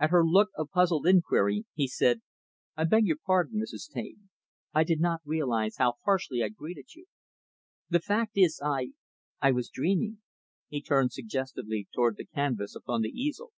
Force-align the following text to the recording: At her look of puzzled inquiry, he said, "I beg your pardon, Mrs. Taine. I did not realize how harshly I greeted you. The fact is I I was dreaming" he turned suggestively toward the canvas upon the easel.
At 0.00 0.08
her 0.08 0.24
look 0.24 0.48
of 0.56 0.70
puzzled 0.70 1.06
inquiry, 1.06 1.66
he 1.74 1.86
said, 1.86 2.22
"I 2.78 2.84
beg 2.84 3.04
your 3.04 3.18
pardon, 3.22 3.60
Mrs. 3.60 3.90
Taine. 3.92 4.30
I 4.72 4.84
did 4.84 5.00
not 5.00 5.20
realize 5.22 5.76
how 5.76 5.96
harshly 6.02 6.42
I 6.42 6.48
greeted 6.48 6.94
you. 6.94 7.04
The 7.90 8.00
fact 8.00 8.38
is 8.38 8.58
I 8.64 8.92
I 9.42 9.50
was 9.52 9.68
dreaming" 9.68 10.22
he 10.68 10.80
turned 10.80 11.12
suggestively 11.12 11.88
toward 11.94 12.16
the 12.16 12.24
canvas 12.24 12.74
upon 12.74 13.02
the 13.02 13.10
easel. 13.10 13.52